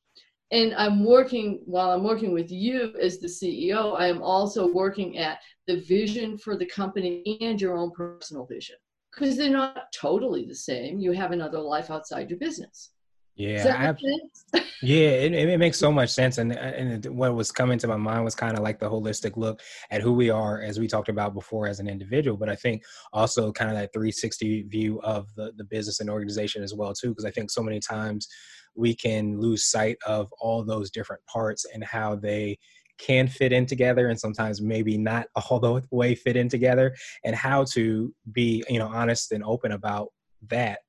And 0.52 0.76
I'm 0.76 1.04
working, 1.04 1.62
while 1.66 1.90
I'm 1.90 2.04
working 2.04 2.32
with 2.32 2.52
you 2.52 2.94
as 3.02 3.18
the 3.18 3.28
CEO, 3.28 4.00
I 4.00 4.08
am 4.08 4.22
also 4.22 4.72
working 4.72 5.18
at 5.18 5.40
the 5.66 5.78
vision 5.78 6.38
for 6.38 6.56
the 6.56 6.68
company 6.68 7.40
and 7.42 7.60
your 7.60 7.76
own 7.76 7.90
personal 7.90 8.46
vision 8.46 8.76
because 9.16 9.38
they're 9.38 9.50
not 9.50 9.92
totally 9.94 10.46
the 10.46 10.56
same. 10.56 11.00
You 11.00 11.12
have 11.12 11.32
another 11.32 11.60
life 11.60 11.92
outside 11.92 12.30
your 12.30 12.40
business. 12.40 12.92
Yeah, 13.36 13.94
yeah, 14.84 15.10
it, 15.10 15.34
it 15.34 15.58
makes 15.58 15.80
so 15.80 15.92
much 15.92 16.12
sense. 16.12 16.38
And 16.38 16.52
and 16.54 17.04
what 17.06 17.34
was 17.34 17.52
coming 17.52 17.80
to 17.80 17.88
my 17.88 17.98
mind 17.98 18.24
was 18.24 18.36
kind 18.36 18.56
of 18.56 18.64
like 18.64 18.80
the 18.80 18.90
holistic 18.90 19.38
look 19.38 19.60
at 19.90 20.02
who 20.02 20.14
we 20.14 20.30
are, 20.30 20.62
as 20.62 20.80
we 20.80 20.88
talked 20.88 21.10
about 21.10 21.34
before, 21.34 21.68
as 21.68 21.80
an 21.80 21.88
individual. 21.88 22.38
But 22.38 22.50
I 22.50 22.56
think 22.56 22.84
also 23.12 23.52
kind 23.52 23.72
of 23.72 23.78
that 23.78 23.92
360 23.92 24.64
view 24.64 25.02
of 25.02 25.34
the 25.36 25.52
the 25.58 25.64
business 25.64 26.00
and 26.00 26.12
organization 26.12 26.62
as 26.62 26.76
well 26.76 26.94
too, 26.94 27.10
because 27.10 27.26
I 27.26 27.32
think 27.32 27.50
so 27.50 27.64
many 27.64 27.80
times 27.80 28.28
we 28.76 28.94
can 28.96 29.40
lose 29.40 29.66
sight 29.66 29.98
of 30.06 30.32
all 30.40 30.64
those 30.64 30.92
different 30.92 31.26
parts 31.26 31.66
and 31.74 31.84
how 31.84 32.16
they 32.16 32.60
can 32.98 33.28
fit 33.28 33.52
in 33.52 33.66
together 33.66 34.10
and 34.10 34.20
sometimes 34.20 34.62
maybe 34.62 34.98
not 34.98 35.28
all 35.36 35.60
the 35.60 35.82
way 35.92 36.16
fit 36.16 36.36
in 36.36 36.50
together 36.50 36.96
and 37.24 37.36
how 37.36 37.64
to 37.64 38.14
be 38.32 38.64
you 38.70 38.80
know 38.80 38.88
honest 38.88 39.32
and 39.32 39.44
open 39.44 39.72
about 39.72 40.10
that. 40.50 40.80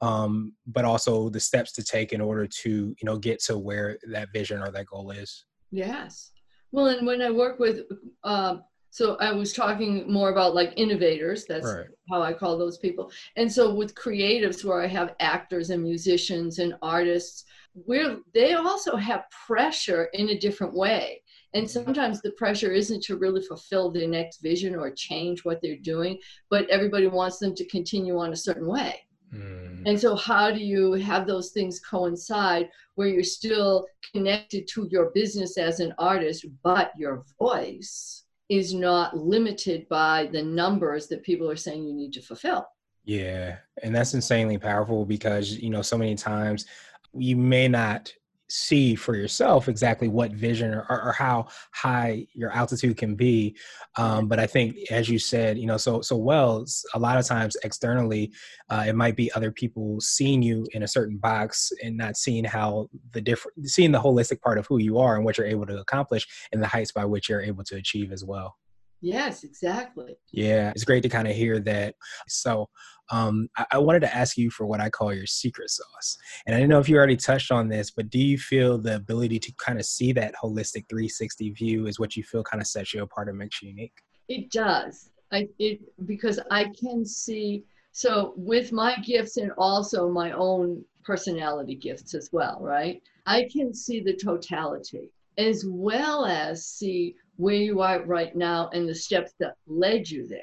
Um, 0.00 0.52
but 0.66 0.84
also 0.84 1.28
the 1.28 1.40
steps 1.40 1.72
to 1.72 1.82
take 1.82 2.12
in 2.12 2.20
order 2.20 2.46
to 2.46 2.70
you 2.70 3.04
know 3.04 3.18
get 3.18 3.42
to 3.44 3.58
where 3.58 3.98
that 4.10 4.28
vision 4.32 4.60
or 4.60 4.70
that 4.70 4.86
goal 4.86 5.10
is. 5.10 5.44
Yes. 5.70 6.30
Well 6.70 6.86
and 6.86 7.06
when 7.06 7.22
i 7.22 7.30
work 7.30 7.58
with 7.58 7.80
uh, 8.24 8.56
so 8.90 9.16
i 9.16 9.32
was 9.32 9.52
talking 9.52 10.10
more 10.10 10.30
about 10.30 10.54
like 10.54 10.72
innovators 10.76 11.44
that's 11.46 11.66
right. 11.66 11.86
how 12.10 12.22
i 12.22 12.32
call 12.32 12.56
those 12.56 12.78
people 12.78 13.10
and 13.36 13.50
so 13.50 13.74
with 13.74 13.94
creatives 13.94 14.64
where 14.64 14.80
i 14.80 14.86
have 14.86 15.14
actors 15.20 15.70
and 15.70 15.82
musicians 15.82 16.58
and 16.58 16.74
artists 16.82 17.44
where 17.84 18.16
they 18.34 18.54
also 18.54 18.96
have 18.96 19.24
pressure 19.46 20.04
in 20.14 20.30
a 20.30 20.38
different 20.38 20.74
way 20.74 21.22
and 21.54 21.64
mm-hmm. 21.64 21.84
sometimes 21.84 22.20
the 22.20 22.32
pressure 22.32 22.72
isn't 22.72 23.02
to 23.02 23.16
really 23.16 23.42
fulfill 23.42 23.90
their 23.90 24.08
next 24.08 24.42
vision 24.42 24.74
or 24.74 24.90
change 24.90 25.44
what 25.44 25.60
they're 25.62 25.76
doing 25.76 26.18
but 26.50 26.68
everybody 26.70 27.06
wants 27.06 27.38
them 27.38 27.54
to 27.54 27.64
continue 27.66 28.18
on 28.18 28.32
a 28.32 28.36
certain 28.36 28.66
way 28.66 29.02
Mm. 29.34 29.82
And 29.86 30.00
so, 30.00 30.16
how 30.16 30.50
do 30.50 30.60
you 30.60 30.92
have 30.94 31.26
those 31.26 31.50
things 31.50 31.80
coincide 31.80 32.70
where 32.94 33.08
you're 33.08 33.22
still 33.22 33.86
connected 34.12 34.66
to 34.68 34.88
your 34.90 35.10
business 35.10 35.58
as 35.58 35.80
an 35.80 35.94
artist, 35.98 36.46
but 36.62 36.92
your 36.96 37.24
voice 37.38 38.24
is 38.48 38.72
not 38.72 39.16
limited 39.16 39.88
by 39.88 40.28
the 40.32 40.42
numbers 40.42 41.06
that 41.08 41.22
people 41.22 41.50
are 41.50 41.56
saying 41.56 41.84
you 41.84 41.94
need 41.94 42.12
to 42.14 42.22
fulfill. 42.22 42.66
Yeah, 43.04 43.56
and 43.82 43.94
that's 43.94 44.14
insanely 44.14 44.58
powerful 44.58 45.04
because 45.04 45.58
you 45.58 45.70
know 45.70 45.82
so 45.82 45.96
many 45.96 46.14
times 46.14 46.66
you 47.14 47.36
may 47.36 47.68
not 47.68 48.12
see 48.48 48.94
for 48.94 49.14
yourself 49.14 49.68
exactly 49.68 50.08
what 50.08 50.32
vision 50.32 50.72
or, 50.72 50.86
or 50.88 51.12
how 51.12 51.46
high 51.72 52.26
your 52.34 52.50
altitude 52.50 52.96
can 52.96 53.14
be 53.14 53.56
um, 53.96 54.26
but 54.26 54.38
i 54.38 54.46
think 54.46 54.76
as 54.90 55.08
you 55.08 55.18
said 55.18 55.58
you 55.58 55.66
know 55.66 55.76
so 55.76 56.00
so 56.00 56.16
well 56.16 56.64
a 56.94 56.98
lot 56.98 57.18
of 57.18 57.26
times 57.26 57.56
externally 57.64 58.32
uh, 58.70 58.84
it 58.86 58.94
might 58.94 59.16
be 59.16 59.30
other 59.32 59.50
people 59.50 60.00
seeing 60.00 60.42
you 60.42 60.66
in 60.72 60.82
a 60.82 60.88
certain 60.88 61.18
box 61.18 61.72
and 61.82 61.96
not 61.96 62.16
seeing 62.16 62.44
how 62.44 62.88
the 63.12 63.20
different 63.20 63.68
seeing 63.68 63.92
the 63.92 64.00
holistic 64.00 64.40
part 64.40 64.58
of 64.58 64.66
who 64.66 64.78
you 64.78 64.98
are 64.98 65.16
and 65.16 65.24
what 65.24 65.36
you're 65.36 65.46
able 65.46 65.66
to 65.66 65.78
accomplish 65.78 66.26
and 66.52 66.62
the 66.62 66.66
heights 66.66 66.92
by 66.92 67.04
which 67.04 67.28
you're 67.28 67.42
able 67.42 67.64
to 67.64 67.76
achieve 67.76 68.12
as 68.12 68.24
well 68.24 68.56
Yes, 69.00 69.44
exactly. 69.44 70.16
Yeah, 70.32 70.70
it's 70.70 70.84
great 70.84 71.02
to 71.04 71.08
kind 71.08 71.28
of 71.28 71.34
hear 71.34 71.60
that. 71.60 71.94
So, 72.26 72.68
um, 73.10 73.48
I, 73.56 73.66
I, 73.72 73.78
wanted 73.78 74.00
to 74.00 74.14
ask 74.14 74.36
you 74.36 74.50
for 74.50 74.66
what 74.66 74.80
I 74.80 74.90
call 74.90 75.14
your 75.14 75.26
secret 75.26 75.70
sauce. 75.70 76.18
And 76.46 76.54
I 76.54 76.60
don't 76.60 76.68
know 76.68 76.78
if 76.78 76.88
you 76.88 76.96
already 76.96 77.16
touched 77.16 77.50
on 77.50 77.68
this, 77.68 77.90
but 77.90 78.10
do 78.10 78.18
you 78.18 78.36
feel 78.36 78.76
the 78.76 78.96
ability 78.96 79.38
to 79.38 79.52
kind 79.56 79.78
of 79.78 79.86
see 79.86 80.12
that 80.12 80.34
holistic 80.34 80.88
360 80.90 81.50
view 81.52 81.86
is 81.86 81.98
what 81.98 82.16
you 82.16 82.22
feel 82.22 82.42
kind 82.42 82.60
of 82.60 82.66
sets 82.66 82.92
you 82.92 83.02
apart 83.02 83.28
and 83.28 83.38
makes 83.38 83.62
you 83.62 83.70
unique? 83.70 84.02
It 84.28 84.50
does. 84.50 85.10
I 85.32 85.48
it 85.58 85.80
because 86.06 86.40
I 86.50 86.72
can 86.78 87.04
see 87.04 87.64
so 87.92 88.34
with 88.36 88.72
my 88.72 88.96
gifts 88.96 89.36
and 89.38 89.52
also 89.56 90.08
my 90.08 90.32
own 90.32 90.84
personality 91.04 91.74
gifts 91.74 92.14
as 92.14 92.28
well, 92.32 92.58
right? 92.60 93.00
I 93.26 93.48
can 93.50 93.72
see 93.72 94.00
the 94.00 94.14
totality 94.14 95.10
as 95.38 95.64
well 95.66 96.26
as 96.26 96.66
see 96.66 97.14
where 97.36 97.54
you 97.54 97.80
are 97.80 98.04
right 98.04 98.34
now 98.36 98.68
and 98.72 98.88
the 98.88 98.94
steps 98.94 99.32
that 99.38 99.54
led 99.66 100.08
you 100.10 100.26
there. 100.26 100.40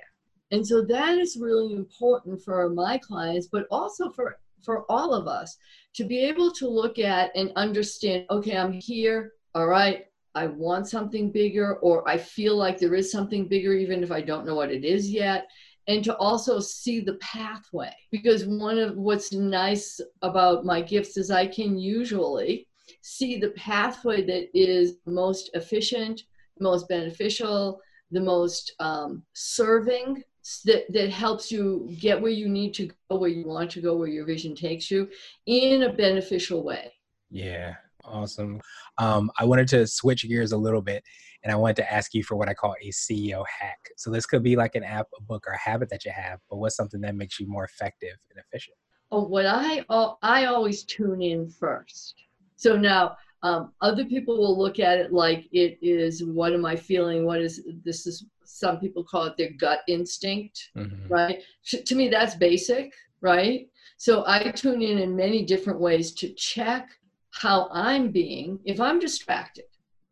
And 0.51 0.65
so 0.65 0.81
that 0.85 1.17
is 1.17 1.37
really 1.39 1.73
important 1.73 2.41
for 2.41 2.69
my 2.69 2.97
clients, 2.97 3.47
but 3.51 3.67
also 3.69 4.09
for, 4.11 4.39
for 4.63 4.89
all 4.89 5.13
of 5.13 5.27
us 5.27 5.57
to 5.95 6.05
be 6.05 6.19
able 6.19 6.51
to 6.51 6.67
look 6.67 6.97
at 6.97 7.31
and 7.35 7.51
understand 7.55 8.25
okay, 8.29 8.57
I'm 8.57 8.71
here, 8.71 9.33
all 9.53 9.67
right, 9.67 10.05
I 10.33 10.47
want 10.47 10.87
something 10.87 11.31
bigger, 11.31 11.75
or 11.77 12.07
I 12.07 12.17
feel 12.17 12.57
like 12.57 12.77
there 12.77 12.95
is 12.95 13.11
something 13.11 13.47
bigger, 13.47 13.73
even 13.73 14.03
if 14.03 14.11
I 14.11 14.21
don't 14.21 14.45
know 14.45 14.55
what 14.55 14.71
it 14.71 14.83
is 14.83 15.09
yet. 15.09 15.47
And 15.87 16.03
to 16.03 16.15
also 16.17 16.59
see 16.59 16.99
the 16.99 17.15
pathway. 17.15 17.93
Because 18.11 18.45
one 18.45 18.79
of 18.79 18.97
what's 18.97 19.31
nice 19.31 19.99
about 20.21 20.65
my 20.65 20.81
gifts 20.81 21.15
is 21.15 21.31
I 21.31 21.47
can 21.47 21.77
usually 21.77 22.67
see 23.05 23.37
the 23.37 23.51
pathway 23.51 24.25
that 24.25 24.49
is 24.57 24.95
most 25.05 25.51
efficient, 25.53 26.23
most 26.59 26.89
beneficial, 26.89 27.79
the 28.09 28.19
most 28.19 28.73
um, 28.79 29.21
serving 29.33 30.23
that, 30.65 30.91
that 30.91 31.11
helps 31.11 31.51
you 31.51 31.87
get 31.99 32.19
where 32.19 32.31
you 32.31 32.49
need 32.49 32.73
to 32.73 32.87
go, 32.87 33.17
where 33.17 33.29
you 33.29 33.45
want 33.45 33.69
to 33.69 33.79
go, 33.79 33.95
where 33.95 34.07
your 34.07 34.25
vision 34.25 34.55
takes 34.55 34.89
you 34.89 35.07
in 35.45 35.83
a 35.83 35.93
beneficial 35.93 36.63
way. 36.63 36.91
Yeah, 37.29 37.75
awesome. 38.03 38.59
Um, 38.97 39.29
I 39.39 39.45
wanted 39.45 39.67
to 39.67 39.85
switch 39.85 40.27
gears 40.27 40.51
a 40.51 40.57
little 40.57 40.81
bit 40.81 41.03
and 41.43 41.53
I 41.53 41.55
wanted 41.55 41.75
to 41.77 41.93
ask 41.93 42.11
you 42.15 42.23
for 42.23 42.35
what 42.35 42.49
I 42.49 42.55
call 42.55 42.73
a 42.81 42.89
CEO 42.89 43.45
hack. 43.59 43.77
So 43.97 44.09
this 44.09 44.25
could 44.25 44.41
be 44.41 44.55
like 44.55 44.73
an 44.73 44.83
app, 44.83 45.05
a 45.15 45.21
book, 45.21 45.45
or 45.47 45.53
a 45.53 45.59
habit 45.59 45.89
that 45.91 46.05
you 46.05 46.11
have, 46.11 46.39
but 46.49 46.57
what's 46.57 46.75
something 46.75 47.01
that 47.01 47.13
makes 47.13 47.39
you 47.39 47.47
more 47.47 47.65
effective 47.65 48.17
and 48.31 48.43
efficient? 48.43 48.77
Oh, 49.11 49.27
what 49.27 49.45
I 49.45 49.85
I 50.23 50.45
always 50.45 50.83
tune 50.83 51.21
in 51.21 51.47
first. 51.47 52.15
So 52.55 52.77
now 52.77 53.17
um, 53.43 53.73
other 53.81 54.05
people 54.05 54.37
will 54.37 54.57
look 54.57 54.79
at 54.79 54.97
it 54.97 55.13
like 55.13 55.47
it 55.51 55.77
is 55.81 56.23
what 56.23 56.53
am 56.53 56.65
I 56.65 56.75
feeling? 56.75 57.25
What 57.25 57.41
is 57.41 57.63
this? 57.83 58.07
Is 58.07 58.25
some 58.43 58.79
people 58.79 59.03
call 59.03 59.25
it 59.25 59.37
their 59.37 59.51
gut 59.51 59.81
instinct, 59.87 60.69
mm-hmm. 60.75 61.07
right? 61.13 61.41
To 61.65 61.95
me, 61.95 62.09
that's 62.09 62.35
basic, 62.35 62.93
right? 63.21 63.67
So 63.97 64.23
I 64.27 64.51
tune 64.51 64.81
in 64.81 64.97
in 64.99 65.15
many 65.15 65.43
different 65.43 65.79
ways 65.79 66.13
to 66.15 66.33
check 66.33 66.89
how 67.31 67.69
I'm 67.71 68.11
being. 68.11 68.59
If 68.65 68.79
I'm 68.79 68.99
distracted, 68.99 69.65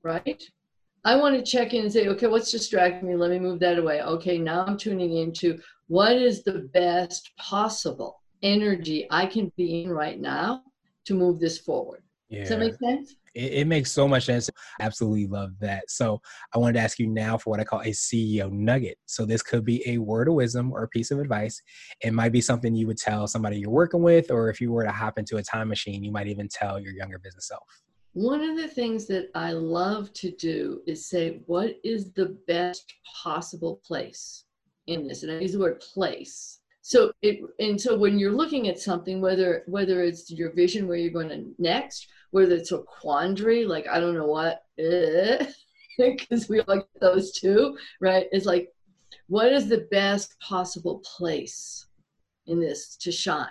right? 0.04 0.44
I 1.06 1.16
want 1.16 1.36
to 1.36 1.44
check 1.44 1.74
in 1.74 1.82
and 1.82 1.92
say, 1.92 2.08
okay, 2.08 2.28
what's 2.28 2.52
distracting 2.52 3.10
me? 3.10 3.16
Let 3.16 3.32
me 3.32 3.40
move 3.40 3.60
that 3.60 3.78
away. 3.78 4.02
Okay, 4.02 4.38
now 4.38 4.64
I'm 4.66 4.78
tuning 4.78 5.18
into 5.18 5.60
what 5.88 6.14
is 6.14 6.44
the 6.44 6.70
best 6.74 7.36
possible 7.38 8.22
energy 8.42 9.08
I 9.10 9.26
can 9.26 9.52
be 9.58 9.84
in 9.84 9.90
right 9.90 10.20
now 10.20 10.64
to 11.06 11.14
move 11.14 11.40
this 11.40 11.58
forward. 11.58 12.03
Yeah. 12.30 12.40
Does 12.40 12.50
that 12.50 12.60
make 12.60 12.76
sense? 12.76 13.16
It, 13.36 13.54
it, 13.54 13.68
makes 13.68 13.92
so 13.92 14.08
much 14.08 14.26
sense. 14.26 14.50
Absolutely 14.80 15.28
love 15.28 15.52
that. 15.60 15.90
So 15.90 16.22
I 16.54 16.58
wanted 16.58 16.74
to 16.74 16.80
ask 16.80 17.00
you 17.00 17.08
now 17.08 17.38
for 17.38 17.50
what 17.50 17.60
I 17.60 17.64
call 17.64 17.82
a 17.82 17.88
CEO 17.92 18.52
nugget. 18.52 18.98
So 19.06 19.26
this 19.26 19.42
could 19.42 19.66
be 19.66 19.88
a 19.88 19.98
word 19.98 20.28
of 20.28 20.36
wisdom 20.36 20.72
or 20.72 20.84
a 20.84 20.88
piece 20.88 21.12
of 21.12 21.20
advice. 21.20 21.62
It 22.02 22.14
might 22.14 22.32
be 22.32 22.42
something 22.42 22.76
you 22.76 22.88
would 22.88 22.98
tell 22.98 23.28
somebody 23.28 23.58
you're 23.58 23.70
working 23.70 24.02
with, 24.02 24.32
or 24.32 24.50
if 24.50 24.62
you 24.62 24.72
were 24.72 24.84
to 24.84 24.92
hop 24.92 25.20
into 25.20 25.38
a 25.38 25.44
time 25.44 25.68
machine, 25.68 26.04
you 26.04 26.12
might 26.12 26.28
even 26.28 26.48
tell 26.48 26.80
your 26.80 26.94
younger 26.94 27.20
business 27.20 27.48
self. 27.48 27.64
One 28.14 28.42
of 28.42 28.58
the 28.58 28.68
things 28.68 29.08
that 29.08 29.30
I 29.34 29.54
love 29.54 30.14
to 30.14 30.32
do 30.32 30.82
is 30.86 31.08
say, 31.08 31.42
what 31.48 31.76
is 31.84 32.14
the 32.14 32.38
best 32.48 32.94
possible 33.24 33.82
place 33.86 34.46
in 34.86 35.08
this? 35.08 35.24
And 35.24 35.32
I 35.32 35.40
use 35.40 35.54
the 35.54 35.60
word 35.60 35.80
place 35.80 36.60
so 36.84 37.12
it 37.22 37.40
and 37.60 37.80
so 37.80 37.98
when 37.98 38.20
you're 38.20 38.32
looking 38.32 38.68
at 38.68 38.78
something 38.78 39.20
whether 39.22 39.64
whether 39.68 40.04
it's 40.04 40.30
your 40.30 40.52
vision 40.54 40.88
where 40.88 40.98
you're 40.98 41.10
going 41.12 41.30
to 41.30 41.46
next 41.58 42.08
whether 42.32 42.56
it's 42.56 42.74
a 42.74 42.80
quandary 42.80 43.66
like 43.66 43.88
i 43.88 44.00
don't 44.00 44.16
know 44.16 44.28
what 44.28 44.66
eh, 44.78 45.46
because 45.98 46.50
we 46.50 46.62
like 46.68 46.86
those 47.00 47.32
two 47.32 47.78
right? 48.02 48.28
It's 48.32 48.46
like 48.46 48.70
what 49.28 49.52
is 49.52 49.68
the 49.68 49.88
best 49.92 50.38
possible 50.40 51.02
place 51.18 51.88
in 52.48 52.60
this 52.60 52.98
to 52.98 53.12
shine? 53.12 53.48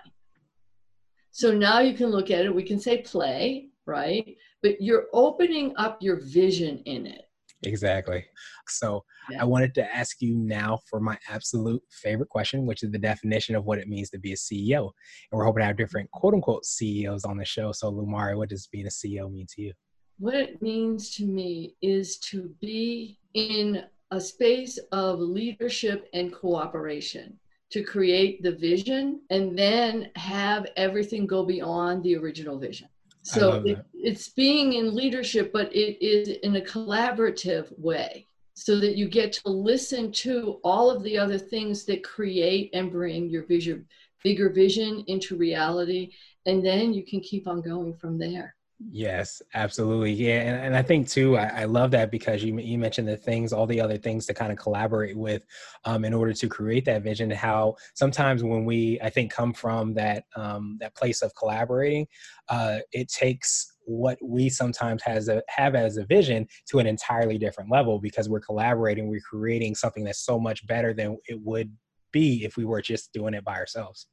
So 1.30 1.52
now 1.52 1.80
you 1.80 1.94
can 1.94 2.08
look 2.08 2.30
at 2.30 2.44
it 2.44 2.54
we 2.54 2.62
can 2.62 2.80
say 2.80 2.98
play 3.02 3.68
right? 3.84 4.36
But 4.62 4.80
you're 4.80 5.06
opening 5.12 5.72
up 5.76 5.98
your 6.00 6.20
vision 6.20 6.78
in 6.84 7.06
it 7.06 7.28
Exactly. 7.64 8.24
So 8.66 9.04
yeah. 9.30 9.42
I 9.42 9.44
wanted 9.44 9.74
to 9.74 9.94
ask 9.94 10.20
you 10.20 10.36
now 10.36 10.80
for 10.88 11.00
my 11.00 11.16
absolute 11.28 11.82
favorite 11.90 12.28
question, 12.28 12.66
which 12.66 12.82
is 12.82 12.90
the 12.90 12.98
definition 12.98 13.54
of 13.54 13.64
what 13.64 13.78
it 13.78 13.88
means 13.88 14.10
to 14.10 14.18
be 14.18 14.32
a 14.32 14.36
CEO. 14.36 14.90
And 15.30 15.38
we're 15.38 15.44
hoping 15.44 15.60
to 15.60 15.66
have 15.66 15.76
different 15.76 16.10
quote 16.10 16.34
unquote 16.34 16.64
CEOs 16.64 17.24
on 17.24 17.36
the 17.36 17.44
show. 17.44 17.72
So 17.72 17.92
Lumari, 17.92 18.36
what 18.36 18.48
does 18.48 18.66
being 18.66 18.86
a 18.86 18.90
CEO 18.90 19.30
mean 19.30 19.46
to 19.50 19.62
you? 19.62 19.72
What 20.18 20.34
it 20.34 20.62
means 20.62 21.14
to 21.16 21.26
me 21.26 21.76
is 21.82 22.18
to 22.18 22.54
be 22.60 23.18
in 23.34 23.84
a 24.10 24.20
space 24.20 24.78
of 24.92 25.18
leadership 25.18 26.08
and 26.12 26.32
cooperation 26.32 27.38
to 27.70 27.82
create 27.82 28.42
the 28.42 28.52
vision 28.52 29.22
and 29.30 29.58
then 29.58 30.10
have 30.16 30.66
everything 30.76 31.26
go 31.26 31.44
beyond 31.44 32.04
the 32.04 32.16
original 32.16 32.58
vision. 32.58 32.88
So 33.22 33.62
it, 33.64 33.78
it's 33.94 34.28
being 34.28 34.74
in 34.74 34.94
leadership, 34.94 35.52
but 35.52 35.74
it 35.74 36.04
is 36.04 36.28
in 36.28 36.56
a 36.56 36.60
collaborative 36.60 37.78
way 37.78 38.26
so 38.54 38.78
that 38.80 38.96
you 38.96 39.08
get 39.08 39.32
to 39.32 39.48
listen 39.48 40.12
to 40.12 40.60
all 40.64 40.90
of 40.90 41.02
the 41.02 41.16
other 41.16 41.38
things 41.38 41.84
that 41.84 42.04
create 42.04 42.70
and 42.74 42.90
bring 42.90 43.28
your 43.28 43.44
vision, 43.44 43.86
bigger 44.22 44.50
vision 44.50 45.04
into 45.06 45.36
reality. 45.36 46.12
And 46.46 46.64
then 46.64 46.92
you 46.92 47.04
can 47.04 47.20
keep 47.20 47.46
on 47.46 47.62
going 47.62 47.94
from 47.94 48.18
there. 48.18 48.54
Yes, 48.90 49.42
absolutely. 49.54 50.12
Yeah, 50.12 50.40
and, 50.40 50.66
and 50.66 50.76
I 50.76 50.82
think 50.82 51.08
too, 51.08 51.36
I, 51.36 51.62
I, 51.62 51.64
love 51.64 51.90
that 51.92 52.10
because 52.10 52.42
you 52.42 52.58
you 52.58 52.78
mentioned 52.78 53.08
the 53.08 53.16
things, 53.16 53.52
all 53.52 53.66
the 53.66 53.80
other 53.80 53.98
things 53.98 54.26
to 54.26 54.34
kind 54.34 54.50
of 54.50 54.58
collaborate 54.58 55.16
with, 55.16 55.44
um, 55.84 56.04
in 56.04 56.14
order 56.14 56.32
to 56.32 56.48
create 56.48 56.84
that 56.86 57.02
vision. 57.02 57.30
How 57.30 57.76
sometimes 57.94 58.42
when 58.42 58.64
we, 58.64 58.98
I 59.02 59.10
think, 59.10 59.32
come 59.32 59.52
from 59.52 59.94
that 59.94 60.24
um, 60.36 60.78
that 60.80 60.94
place 60.94 61.22
of 61.22 61.34
collaborating, 61.34 62.06
uh, 62.48 62.78
it 62.92 63.08
takes 63.08 63.72
what 63.84 64.18
we 64.22 64.48
sometimes 64.48 65.02
has 65.02 65.28
a, 65.28 65.42
have 65.48 65.74
as 65.74 65.96
a 65.96 66.04
vision 66.04 66.46
to 66.66 66.78
an 66.78 66.86
entirely 66.86 67.38
different 67.38 67.70
level 67.70 67.98
because 67.98 68.28
we're 68.28 68.40
collaborating, 68.40 69.08
we're 69.08 69.20
creating 69.20 69.74
something 69.74 70.04
that's 70.04 70.24
so 70.24 70.38
much 70.38 70.66
better 70.66 70.94
than 70.94 71.18
it 71.26 71.40
would 71.42 71.74
be 72.12 72.44
if 72.44 72.56
we 72.56 72.64
were 72.64 72.82
just 72.82 73.12
doing 73.12 73.34
it 73.34 73.44
by 73.44 73.56
ourselves. 73.56 74.06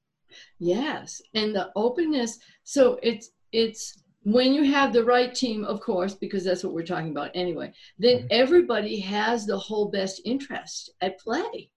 Yes, 0.60 1.22
and 1.34 1.56
the 1.56 1.72
openness. 1.76 2.40
So 2.64 3.00
it's 3.02 3.32
it's 3.52 4.04
when 4.24 4.54
you 4.54 4.64
have 4.64 4.92
the 4.92 5.04
right 5.04 5.34
team, 5.34 5.64
of 5.64 5.80
course, 5.82 6.14
because 6.14 6.44
that's 6.44 6.64
what 6.64 6.74
we're 6.74 6.86
talking 6.86 7.12
about 7.12 7.32
anyway, 7.34 7.72
then 7.98 8.18
mm-hmm. 8.18 8.28
everybody 8.32 9.00
has 9.00 9.46
the 9.46 9.58
whole 9.58 9.90
best 9.90 10.22
interest 10.26 10.92
at 11.02 11.20
play. 11.20 11.72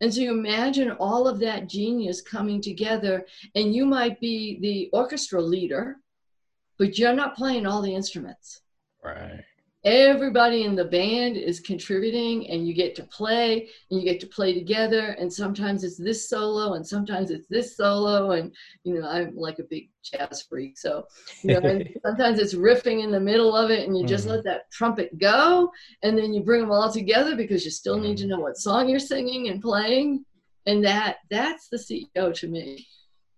And 0.00 0.12
so 0.12 0.20
you 0.20 0.30
imagine 0.30 0.92
all 0.92 1.26
of 1.26 1.40
that 1.40 1.68
genius 1.68 2.22
coming 2.22 2.60
together, 2.60 3.26
and 3.54 3.74
you 3.74 3.84
might 3.84 4.20
be 4.20 4.60
the 4.60 4.90
orchestra 4.92 5.40
leader, 5.40 5.96
but 6.78 6.98
you're 6.98 7.14
not 7.14 7.34
playing 7.34 7.66
all 7.66 7.82
the 7.82 7.94
instruments. 7.94 8.60
Right. 9.02 9.44
Everybody 9.84 10.64
in 10.64 10.74
the 10.74 10.84
band 10.84 11.36
is 11.36 11.60
contributing 11.60 12.50
and 12.50 12.66
you 12.66 12.74
get 12.74 12.96
to 12.96 13.04
play 13.04 13.68
and 13.90 14.00
you 14.00 14.04
get 14.04 14.18
to 14.18 14.26
play 14.26 14.52
together 14.52 15.16
and 15.20 15.32
sometimes 15.32 15.84
it's 15.84 15.96
this 15.96 16.28
solo 16.28 16.74
and 16.74 16.84
sometimes 16.84 17.30
it's 17.30 17.46
this 17.48 17.76
solo 17.76 18.32
and 18.32 18.52
you 18.82 18.94
know 18.94 19.08
i'm 19.08 19.36
like 19.36 19.60
a 19.60 19.64
big 19.64 19.88
jazz 20.02 20.42
freak 20.42 20.76
so 20.76 21.04
you 21.42 21.60
know 21.60 21.80
sometimes 22.04 22.40
it's 22.40 22.54
riffing 22.54 23.04
in 23.04 23.12
the 23.12 23.20
middle 23.20 23.54
of 23.54 23.70
it 23.70 23.86
and 23.86 23.96
you 23.96 24.04
just 24.04 24.26
mm-hmm. 24.26 24.34
let 24.34 24.44
that 24.44 24.68
trumpet 24.72 25.16
go 25.16 25.70
and 26.02 26.18
then 26.18 26.34
you 26.34 26.42
bring 26.42 26.60
them 26.60 26.72
all 26.72 26.92
together 26.92 27.36
because 27.36 27.64
you 27.64 27.70
still 27.70 27.98
need 27.98 28.16
to 28.16 28.24
mm-hmm. 28.24 28.32
know 28.32 28.40
what 28.40 28.56
song 28.56 28.88
you're 28.88 28.98
singing 28.98 29.48
and 29.48 29.62
playing 29.62 30.24
and 30.66 30.84
that 30.84 31.18
that's 31.30 31.68
the 31.68 31.76
ceo 31.76 32.34
to 32.34 32.48
me 32.48 32.84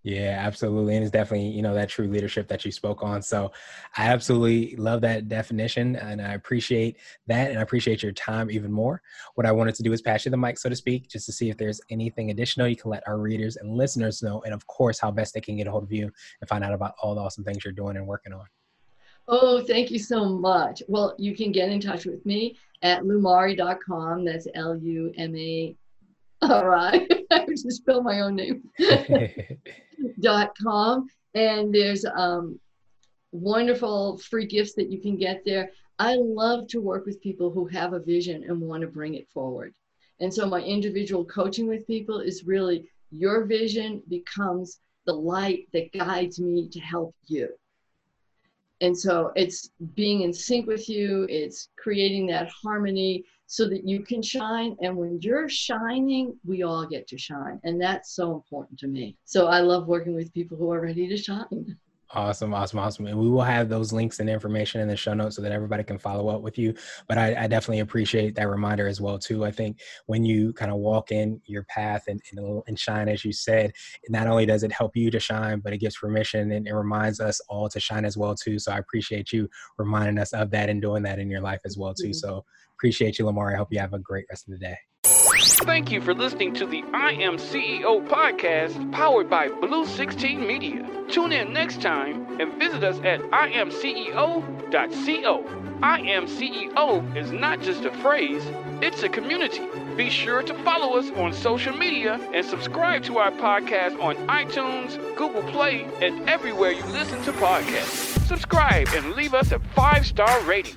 yeah, 0.03 0.39
absolutely. 0.41 0.97
And 0.97 1.05
it's 1.05 1.13
definitely, 1.13 1.49
you 1.49 1.61
know, 1.61 1.75
that 1.75 1.91
true 1.91 2.09
leadership 2.09 2.49
that 2.49 2.65
you 2.65 2.73
spoke 2.73 3.03
on. 3.03 3.21
So 3.21 3.53
I 3.99 4.07
absolutely 4.07 4.75
love 4.77 5.03
that 5.03 5.29
definition 5.29 5.97
and 5.97 6.23
I 6.23 6.33
appreciate 6.33 6.97
that 7.27 7.51
and 7.51 7.59
I 7.59 7.63
appreciate 7.63 8.03
your 8.03 8.13
time 8.13 8.51
even 8.51 8.73
more. 8.73 9.03
What 9.35 9.47
I 9.47 9.53
wanted 9.53 9.75
to 9.75 9.83
do 9.83 9.93
is 9.93 10.01
pass 10.01 10.25
you 10.25 10.31
the 10.31 10.39
mic, 10.39 10.59
so 10.59 10.71
to 10.71 10.77
speak, 10.77 11.09
just 11.09 11.27
to 11.27 11.33
see 11.33 11.51
if 11.51 11.59
there's 11.59 11.83
anything 11.91 12.31
additional 12.31 12.67
you 12.67 12.77
can 12.77 12.91
let 12.91 13.07
our 13.07 13.19
readers 13.19 13.57
and 13.57 13.77
listeners 13.77 14.23
know. 14.23 14.41
And 14.43 14.55
of 14.55 14.67
course, 14.67 14.99
how 14.99 15.11
best 15.11 15.35
they 15.35 15.41
can 15.41 15.57
get 15.57 15.67
a 15.67 15.71
hold 15.71 15.85
of 15.85 15.93
you 15.93 16.11
and 16.41 16.49
find 16.49 16.65
out 16.65 16.73
about 16.73 16.95
all 17.03 17.15
the 17.15 17.21
awesome 17.21 17.45
things 17.45 17.63
you're 17.63 17.73
doing 17.73 17.99
and 17.99 18.07
working 18.07 18.33
on. 18.33 18.47
Oh, 19.29 19.63
thank 19.63 19.91
you 19.91 19.99
so 19.99 20.25
much. 20.25 20.83
Well, 20.89 21.15
you 21.19 21.37
can 21.37 21.53
get 21.53 21.69
in 21.69 21.79
touch 21.79 22.07
with 22.07 22.25
me 22.25 22.59
at 22.81 23.03
lumari.com. 23.03 24.25
That's 24.25 24.49
L 24.55 24.77
U 24.77 25.13
M 25.17 25.37
A. 25.37 25.77
All 26.43 26.67
right. 26.67 27.07
I 27.51 27.55
just 27.55 27.83
spell 27.83 28.03
my 28.03 28.21
own 28.21 28.37
name. 28.37 28.63
dot 30.21 30.53
com. 30.63 31.09
And 31.35 31.75
there's 31.75 32.05
um, 32.05 32.59
wonderful 33.33 34.19
free 34.19 34.47
gifts 34.47 34.75
that 34.75 34.91
you 34.91 35.01
can 35.01 35.17
get 35.17 35.43
there. 35.45 35.71
I 35.99 36.17
love 36.17 36.67
to 36.69 36.81
work 36.81 37.05
with 37.07 37.21
people 37.21 37.51
who 37.51 37.67
have 37.67 37.93
a 37.93 38.01
vision 38.01 38.45
and 38.45 38.61
want 38.61 38.81
to 38.83 38.87
bring 38.87 39.15
it 39.15 39.29
forward. 39.29 39.75
And 40.21 40.33
so 40.33 40.47
my 40.47 40.61
individual 40.61 41.25
coaching 41.25 41.67
with 41.67 41.87
people 41.87 42.21
is 42.21 42.45
really 42.45 42.89
your 43.11 43.45
vision 43.45 44.03
becomes 44.09 44.81
the 45.07 45.13
light 45.13 45.69
that 45.73 45.93
guides 45.93 46.39
me 46.39 46.69
to 46.69 46.81
help 46.81 47.15
you. 47.27 47.49
And 48.81 48.97
so 48.97 49.33
it's 49.37 49.71
being 49.95 50.23
in 50.23 50.33
sync 50.33 50.67
with 50.67 50.89
you 50.89 51.27
it's 51.29 51.69
creating 51.77 52.27
that 52.29 52.49
harmony 52.49 53.25
so 53.51 53.69
that 53.69 53.85
you 53.85 53.99
can 54.01 54.23
shine. 54.23 54.77
And 54.81 54.97
when 54.97 55.19
you're 55.21 55.49
shining, 55.49 56.39
we 56.47 56.63
all 56.63 56.87
get 56.87 57.09
to 57.09 57.19
shine. 57.19 57.59
And 57.65 57.83
that's 57.83 58.15
so 58.15 58.33
important 58.33 58.79
to 58.79 58.87
me. 58.87 59.17
So 59.25 59.49
I 59.49 59.59
love 59.59 59.89
working 59.89 60.15
with 60.15 60.33
people 60.33 60.57
who 60.57 60.71
are 60.71 60.81
ready 60.81 61.09
to 61.09 61.17
shine. 61.17 61.77
Awesome, 62.13 62.55
awesome, 62.55 62.79
awesome. 62.79 63.07
And 63.07 63.19
we 63.19 63.29
will 63.29 63.43
have 63.43 63.69
those 63.69 63.93
links 63.93 64.21
and 64.21 64.31
information 64.31 64.81
in 64.81 64.87
the 64.87 64.97
show 64.97 65.15
notes 65.15 65.35
so 65.35 65.43
that 65.43 65.51
everybody 65.51 65.83
can 65.83 65.99
follow 65.99 66.29
up 66.29 66.43
with 66.43 66.59
you. 66.59 66.75
But 67.09 67.19
I, 67.19 67.45
I 67.45 67.47
definitely 67.49 67.81
appreciate 67.81 68.37
that 68.37 68.49
reminder 68.49 68.87
as 68.87 69.01
well 69.01 69.19
too. 69.19 69.45
I 69.45 69.51
think 69.51 69.81
when 70.07 70.25
you 70.25 70.53
kind 70.53 70.71
of 70.71 70.79
walk 70.79 71.11
in 71.11 71.41
your 71.45 71.65
path 71.65 72.05
and, 72.07 72.21
and, 72.31 72.63
and 72.69 72.79
shine, 72.79 73.09
as 73.09 73.25
you 73.25 73.33
said, 73.33 73.73
not 74.09 74.29
only 74.29 74.47
does 74.47 74.63
it 74.63 74.73
help 74.73 74.97
you 74.97 75.11
to 75.11 75.19
shine, 75.19 75.59
but 75.59 75.73
it 75.73 75.79
gives 75.79 75.97
permission 75.97 76.53
and 76.53 76.69
it 76.69 76.75
reminds 76.75 77.19
us 77.21 77.41
all 77.49 77.69
to 77.69 77.81
shine 77.81 78.05
as 78.05 78.17
well 78.17 78.37
too. 78.37 78.61
So 78.61 78.71
I 78.71 78.79
appreciate 78.79 79.33
you 79.33 79.49
reminding 79.77 80.19
us 80.19 80.33
of 80.33 80.51
that 80.53 80.69
and 80.69 80.81
doing 80.81 81.03
that 81.03 81.19
in 81.19 81.29
your 81.29 81.41
life 81.41 81.61
as 81.65 81.77
well 81.77 81.95
too. 81.95 82.11
Mm-hmm. 82.11 82.13
So 82.13 82.45
Appreciate 82.81 83.19
you, 83.19 83.27
Lamar. 83.27 83.53
I 83.53 83.59
hope 83.59 83.69
you 83.71 83.79
have 83.79 83.93
a 83.93 83.99
great 83.99 84.25
rest 84.31 84.49
of 84.49 84.53
the 84.53 84.59
day. 84.59 84.79
Thank 85.05 85.93
you 85.93 86.01
for 86.01 86.15
listening 86.15 86.55
to 86.55 86.65
the 86.65 86.83
I 86.95 87.13
Am 87.13 87.37
CEO 87.37 88.09
podcast 88.09 88.91
powered 88.91 89.29
by 89.29 89.49
Blue 89.49 89.85
16 89.85 90.47
Media. 90.47 90.89
Tune 91.11 91.31
in 91.33 91.53
next 91.53 91.83
time 91.83 92.41
and 92.41 92.55
visit 92.55 92.83
us 92.83 92.97
at 93.05 93.21
imceo.co. 93.21 94.35
I 95.83 96.01
Am 96.01 96.25
CEO 96.25 97.15
is 97.15 97.33
not 97.33 97.61
just 97.61 97.85
a 97.85 97.93
phrase, 97.99 98.43
it's 98.81 99.03
a 99.03 99.11
community. 99.11 99.69
Be 99.95 100.09
sure 100.09 100.43
to 100.43 100.55
follow 100.65 100.97
us 100.97 101.11
on 101.17 101.35
social 101.35 101.77
media 101.77 102.19
and 102.33 102.47
subscribe 102.47 103.03
to 103.05 103.19
our 103.19 103.31
podcast 103.33 104.03
on 104.03 104.17
iTunes, 104.29 104.97
Google 105.17 105.43
Play, 105.43 105.87
and 106.01 106.27
everywhere 106.31 106.73
you 106.73 106.85
listen 106.87 107.21
to 107.25 107.33
podcasts. 107.33 108.27
Subscribe 108.27 108.89
and 108.95 109.13
leave 109.13 109.35
us 109.35 109.53
a 109.53 109.59
five 109.59 110.07
star 110.07 110.41
rating. 110.45 110.77